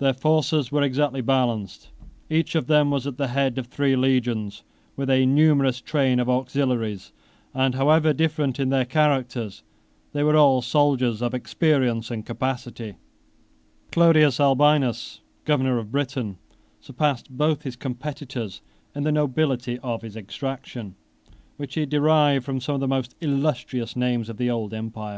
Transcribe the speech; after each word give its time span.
Their 0.00 0.12
forces 0.12 0.70
were 0.70 0.82
exactly 0.82 1.22
balanced. 1.22 1.88
Each 2.28 2.54
of 2.54 2.66
them 2.66 2.90
was 2.90 3.06
at 3.06 3.16
the 3.16 3.28
head 3.28 3.56
of 3.56 3.68
three 3.68 3.96
legions, 3.96 4.56
15 4.96 4.96
with 4.96 5.08
a 5.08 5.24
numerous 5.24 5.80
train 5.80 6.20
of 6.20 6.28
auxiliaries; 6.28 7.10
and 7.54 7.74
however 7.74 8.12
different 8.12 8.60
in 8.60 8.68
their 8.68 8.84
characters, 8.84 9.62
they 10.12 10.22
were 10.22 10.36
all 10.36 10.60
soldiers 10.60 11.22
of 11.22 11.32
experience 11.32 12.10
and 12.10 12.26
capacity. 12.26 12.96
15 12.96 12.98
(return) 12.98 13.00
[Dion, 13.16 13.16
l. 13.16 13.16
lxxiii. 13.16 13.94
p. 13.94 14.00
1235.] 14.00 14.12
Clodius 14.36 14.40
Albinus, 14.40 15.20
governor 15.46 15.78
of 15.78 15.90
Britain, 15.90 16.36
surpassed 16.82 17.30
both 17.30 17.62
his 17.62 17.76
competitors 17.76 18.60
in 18.94 19.04
the 19.04 19.10
nobility 19.10 19.78
of 19.78 20.02
his 20.02 20.18
extraction, 20.18 20.96
which 21.56 21.76
he 21.76 21.86
derived 21.86 22.44
from 22.44 22.60
some 22.60 22.74
of 22.74 22.80
the 22.82 22.86
most 22.86 23.14
illustrious 23.22 23.96
names 23.96 24.28
of 24.28 24.36
the 24.36 24.50
old 24.50 24.72
republic. 24.74 25.14